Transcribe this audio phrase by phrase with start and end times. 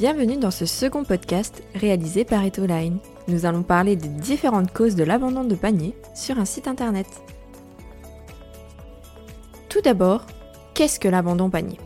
[0.00, 3.00] Bienvenue dans ce second podcast réalisé par Etoline.
[3.28, 7.06] Nous allons parler des différentes causes de l'abandon de panier sur un site internet.
[9.68, 10.24] Tout d'abord,
[10.72, 11.76] qu'est-ce que l'abandon panier?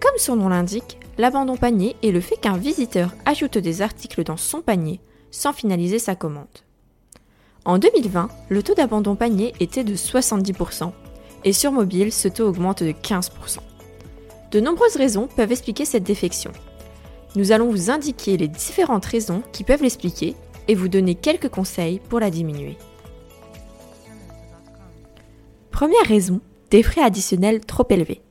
[0.00, 4.36] Comme son nom l'indique, l'abandon panier est le fait qu'un visiteur ajoute des articles dans
[4.36, 5.00] son panier
[5.32, 6.46] sans finaliser sa commande.
[7.64, 10.92] En 2020, le taux d'abandon panier était de 70%
[11.42, 13.58] et sur mobile, ce taux augmente de 15%.
[14.52, 16.52] De nombreuses raisons peuvent expliquer cette défection.
[17.36, 20.34] Nous allons vous indiquer les différentes raisons qui peuvent l'expliquer
[20.68, 22.78] et vous donner quelques conseils pour la diminuer.
[25.70, 28.22] Première raison, des frais additionnels trop élevés.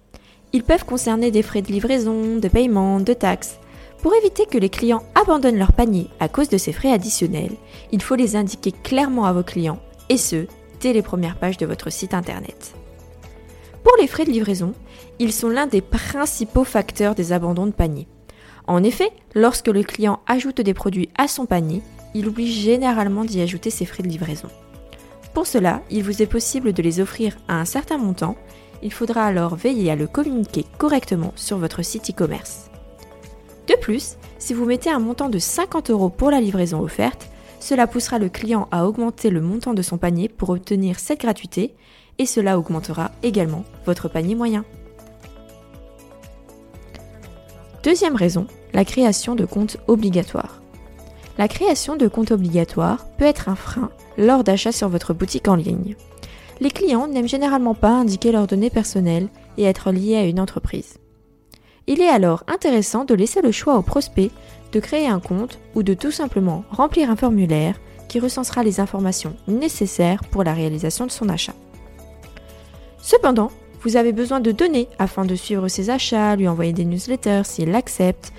[0.53, 3.59] Ils peuvent concerner des frais de livraison, de paiement, de taxes.
[4.01, 7.55] Pour éviter que les clients abandonnent leur panier à cause de ces frais additionnels,
[7.91, 9.79] il faut les indiquer clairement à vos clients,
[10.09, 10.47] et ce,
[10.81, 12.73] dès les premières pages de votre site internet.
[13.83, 14.73] Pour les frais de livraison,
[15.19, 18.07] ils sont l'un des principaux facteurs des abandons de panier.
[18.67, 21.81] En effet, lorsque le client ajoute des produits à son panier,
[22.13, 24.47] il oublie généralement d'y ajouter ses frais de livraison.
[25.33, 28.37] Pour cela, il vous est possible de les offrir à un certain montant,
[28.81, 32.69] il faudra alors veiller à le communiquer correctement sur votre site e-commerce.
[33.67, 37.87] De plus, si vous mettez un montant de 50 euros pour la livraison offerte, cela
[37.87, 41.73] poussera le client à augmenter le montant de son panier pour obtenir cette gratuité
[42.17, 44.63] et cela augmentera également votre panier moyen.
[47.85, 50.59] Deuxième raison, la création de comptes obligatoires.
[51.37, 55.53] La création de comptes obligatoires peut être un frein lors d'achats sur votre boutique en
[55.53, 55.95] ligne.
[56.59, 59.27] Les clients n'aiment généralement pas indiquer leurs données personnelles
[59.59, 60.97] et être liés à une entreprise.
[61.85, 64.31] Il est alors intéressant de laisser le choix au prospect
[64.71, 69.35] de créer un compte ou de tout simplement remplir un formulaire qui recensera les informations
[69.47, 71.53] nécessaires pour la réalisation de son achat.
[72.97, 73.51] Cependant,
[73.85, 77.69] vous avez besoin de données afin de suivre ses achats, lui envoyer des newsletters s'il
[77.69, 78.33] l'accepte.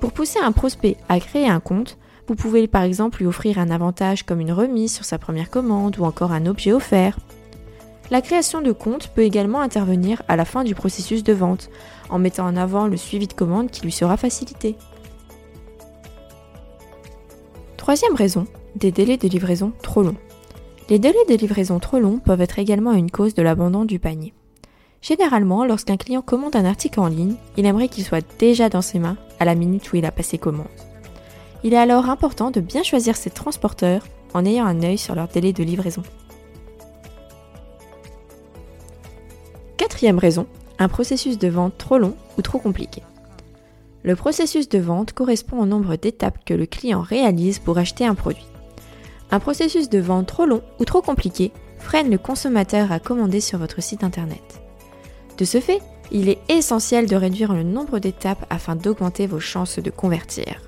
[0.00, 3.70] Pour pousser un prospect à créer un compte, vous pouvez par exemple lui offrir un
[3.70, 7.16] avantage comme une remise sur sa première commande ou encore un objet offert.
[8.10, 11.70] La création de compte peut également intervenir à la fin du processus de vente,
[12.10, 14.74] en mettant en avant le suivi de commande qui lui sera facilité.
[17.76, 20.16] Troisième raison, des délais de livraison trop longs.
[20.88, 24.34] Les délais de livraison trop longs peuvent être également une cause de l'abandon du panier.
[25.06, 28.98] Généralement, lorsqu'un client commande un article en ligne, il aimerait qu'il soit déjà dans ses
[28.98, 30.66] mains à la minute où il a passé commande.
[31.62, 35.28] Il est alors important de bien choisir ses transporteurs en ayant un œil sur leur
[35.28, 36.02] délai de livraison.
[39.76, 40.48] Quatrième raison,
[40.80, 43.04] un processus de vente trop long ou trop compliqué.
[44.02, 48.16] Le processus de vente correspond au nombre d'étapes que le client réalise pour acheter un
[48.16, 48.48] produit.
[49.30, 53.60] Un processus de vente trop long ou trop compliqué freine le consommateur à commander sur
[53.60, 54.65] votre site internet.
[55.36, 59.78] De ce fait, il est essentiel de réduire le nombre d'étapes afin d'augmenter vos chances
[59.78, 60.62] de convertir.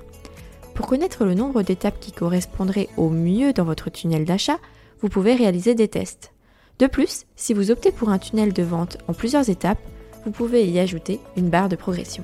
[0.75, 4.57] Pour connaître le nombre d'étapes qui correspondraient au mieux dans votre tunnel d'achat,
[5.01, 6.33] vous pouvez réaliser des tests.
[6.77, 9.79] De plus, si vous optez pour un tunnel de vente en plusieurs étapes,
[10.25, 12.23] vous pouvez y ajouter une barre de progression.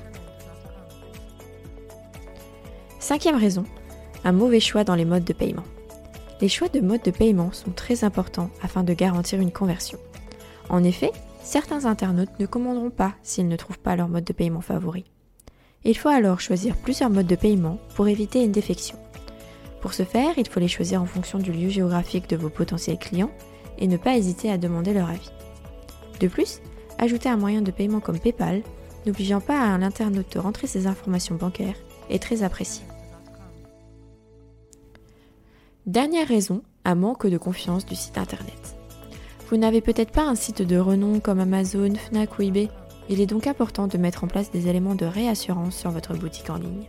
[2.98, 3.64] Cinquième raison,
[4.24, 5.64] un mauvais choix dans les modes de paiement.
[6.40, 9.98] Les choix de mode de paiement sont très importants afin de garantir une conversion.
[10.68, 11.12] En effet,
[11.46, 15.04] certains internautes ne commanderont pas s'ils ne trouvent pas leur mode de paiement favori.
[15.84, 18.98] Il faut alors choisir plusieurs modes de paiement pour éviter une défection.
[19.80, 22.98] Pour ce faire, il faut les choisir en fonction du lieu géographique de vos potentiels
[22.98, 23.30] clients
[23.78, 25.30] et ne pas hésiter à demander leur avis.
[26.18, 26.60] De plus,
[26.98, 28.62] ajouter un moyen de paiement comme PayPal,
[29.06, 31.76] n'obligeant pas à l'internaute de rentrer ses informations bancaires,
[32.10, 32.84] est très apprécié.
[35.86, 38.76] Dernière raison, un manque de confiance du site internet.
[39.48, 42.68] Vous n'avez peut-être pas un site de renom comme Amazon, Fnac ou eBay.
[43.08, 46.50] Il est donc important de mettre en place des éléments de réassurance sur votre boutique
[46.50, 46.88] en ligne.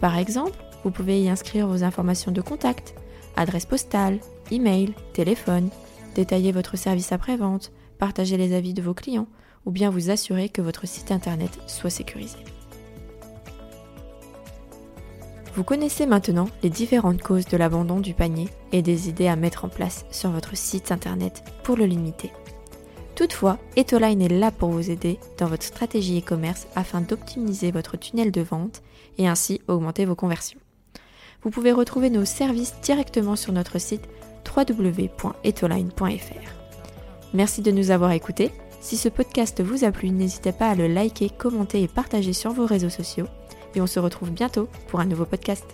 [0.00, 2.94] Par exemple, vous pouvez y inscrire vos informations de contact,
[3.36, 4.18] adresse postale,
[4.50, 5.70] email, téléphone,
[6.16, 9.28] détailler votre service après-vente, partager les avis de vos clients
[9.64, 12.38] ou bien vous assurer que votre site internet soit sécurisé.
[15.58, 19.64] Vous connaissez maintenant les différentes causes de l'abandon du panier et des idées à mettre
[19.64, 22.30] en place sur votre site internet pour le limiter.
[23.16, 28.30] Toutefois, Etoline est là pour vous aider dans votre stratégie e-commerce afin d'optimiser votre tunnel
[28.30, 28.84] de vente
[29.18, 30.60] et ainsi augmenter vos conversions.
[31.42, 34.08] Vous pouvez retrouver nos services directement sur notre site
[34.56, 36.04] www.etoline.fr.
[37.34, 38.52] Merci de nous avoir écoutés.
[38.80, 42.52] Si ce podcast vous a plu, n'hésitez pas à le liker, commenter et partager sur
[42.52, 43.26] vos réseaux sociaux
[43.74, 45.64] et on se retrouve bientôt pour un nouveau podcast.